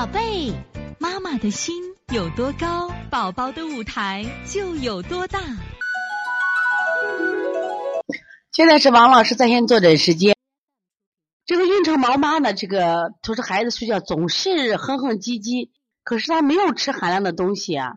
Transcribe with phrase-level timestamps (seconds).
[0.00, 0.50] 宝贝，
[0.98, 1.74] 妈妈的心
[2.10, 5.38] 有多高，宝宝的舞台就有多大。
[8.50, 10.34] 现在是王老师在线坐诊时间。
[11.44, 15.68] 这个孕程毛妈呢，这个都是孩子睡觉总是哼哼唧唧，
[16.02, 17.96] 可是他没有吃寒凉的东西啊，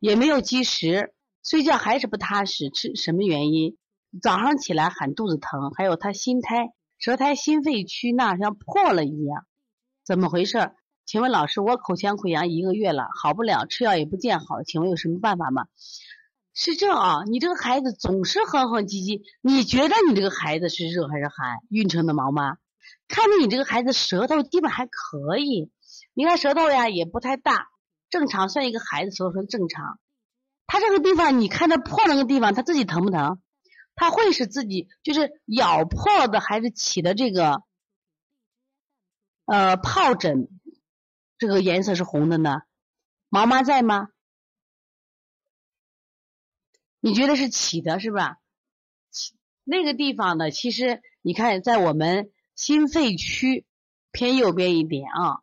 [0.00, 1.14] 也没有积食，
[1.44, 2.68] 睡觉还是不踏实。
[2.68, 3.78] 吃什么原因？
[4.20, 9.46] 早上起来喊肚子疼，还有他心胎、舌苔、心肺区那像破了一样，
[10.04, 10.72] 怎么回事？
[11.06, 15.66] 请问老师，我口腔溃疡一个月了，好不了，吃药也不见好，请问有什么办法吗？
[16.54, 21.58] 是这样啊，你这个孩子总是哼哼唧唧，你觉得你这个孩子是热还是寒？
[21.68, 22.56] 运城的毛妈，
[23.08, 25.70] 看着你这个孩子舌头基本还可以，
[26.14, 27.66] 你看舌头呀也不太大，
[28.08, 29.98] 正常，算一个孩子舌头算正常。
[30.66, 33.40] 他这个地方，你看他破那个地方，他自己疼不疼？
[33.96, 37.62] 他会是自己就是咬破的，还是起的这个
[39.44, 40.48] 呃疱疹？
[41.38, 42.62] 这个颜色是红的呢？
[43.28, 44.08] 毛妈在吗？
[47.00, 48.38] 你觉得是起的，是吧？
[49.64, 50.50] 那个地方呢？
[50.50, 53.66] 其实你看，在我们心肺区
[54.12, 55.40] 偏右边一点啊。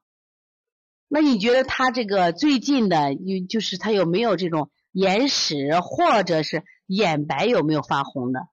[1.08, 8.48] 那你觉得他这个最近的，有就是他有没有这种眼屎或者是眼白有没有发红的？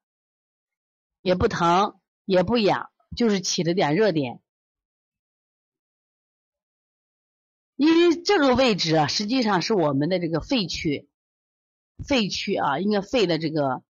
[1.23, 4.41] 也不疼，也不痒，就是起了点热点。
[7.79, 11.09] 因为这个位置啊，实际上是我们的这个肺区。
[12.05, 13.85] 肺区啊，应该肺的这个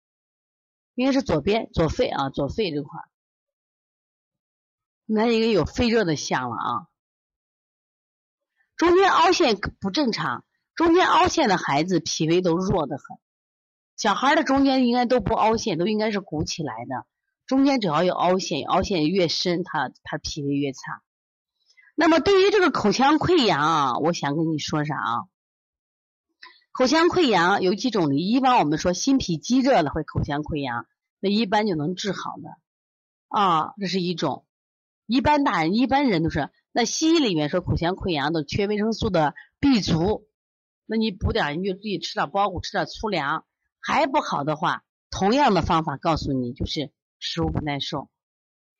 [0.94, 3.00] 应该是左边左肺啊，左肺这块，
[5.04, 6.88] 那应该有肺热的象了啊。
[8.76, 13.18] 中间凹陷不正常，中间凹陷的孩子脾胃都弱得很。
[13.98, 17.06] 小孩的中间应该都不凹陷，都应该是鼓起来的。
[17.46, 21.02] 中间只要有凹陷，凹陷越深，他他脾胃越差。
[21.94, 25.24] 那么对于这个口腔溃疡啊，我想跟你说啥啊？
[26.72, 28.16] 口腔溃疡有几种？
[28.16, 30.86] 一般我们说心脾积热了会口腔溃疡，
[31.20, 32.58] 那一般就能治好的
[33.28, 34.44] 啊，这是一种。
[35.06, 36.50] 一般大人、一般人都是。
[36.72, 40.26] 那西医里面说口腔溃疡都缺维生素的 B 族，
[40.86, 43.44] 那你补点，你就自己吃点包谷，吃点粗粮，
[43.78, 46.90] 还不好的话，同样的方法告诉你，就是
[47.20, 48.08] 食物不耐受。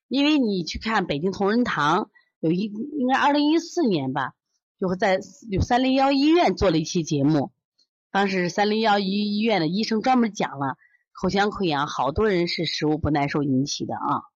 [0.08, 2.10] 因为你去看北京同仁堂，
[2.44, 2.65] 有一
[2.99, 4.34] 应该二零一四年吧，
[4.78, 5.19] 就会在
[5.49, 7.53] 有三零幺医院做了一期节目。
[8.10, 10.77] 当时三零幺医医院的医生专门讲了
[11.19, 14.28] 口腔溃疡，好多人是食物不耐受引起的啊。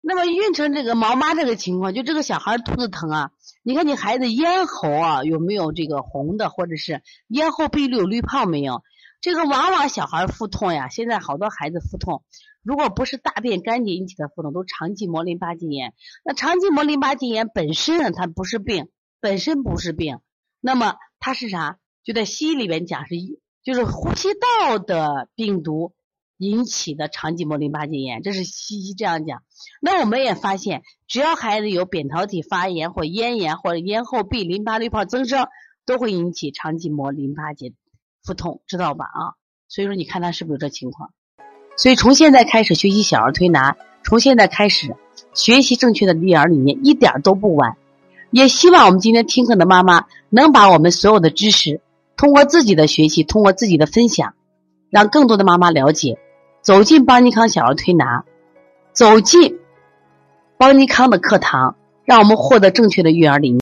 [0.00, 8.82] 那么孕程这个毛妈这个情况，就这个小孩肚子疼啊，你看你孩子咽喉啊有没有这个红的，或者是咽喉壁里有绿泡没有？
[9.22, 12.24] 这个往往小孩腹痛呀，现在好多孩子腹痛，
[12.60, 15.94] 如果不是大便干结引起的腹痛，都肠系膜淋巴结炎。
[16.24, 18.88] 那肠系膜淋巴结炎本身，它不是病，
[19.20, 20.18] 本身不是病。
[20.60, 21.78] 那么它是啥？
[22.02, 23.14] 就在西医里边讲是，
[23.62, 25.94] 就是呼吸道的病毒
[26.36, 29.44] 引起的肠系膜淋巴结炎，这是西医这样讲。
[29.80, 35.46] 那我们也发现，只要孩子有扁桃体发炎或咽炎或者咽后壁淋巴滤泡增生，
[35.86, 37.72] 都会引起肠系膜淋巴结
[38.24, 39.04] 腹痛，知道吧？
[39.04, 39.34] 啊，
[39.68, 41.10] 所以说你看他是不是有这情况？
[41.76, 44.94] 所以从现在开始学习小儿推拿，从现在开始
[45.34, 47.76] 学习正确的育儿理念，一点都不晚。
[48.30, 51.80] 也希望我们今天听课的妈妈能把我们所有的知识，
[52.16, 54.34] 通过自己的学习，通过自己的分享，
[54.88, 56.18] 让更多的妈妈了解，
[56.62, 58.24] 走进邦尼康小儿推拿，
[58.92, 59.58] 走进
[60.56, 63.60] 邦尼康的课堂，让我们获得正确的育儿理念。